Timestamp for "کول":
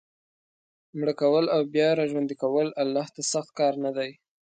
1.21-1.45, 2.43-2.67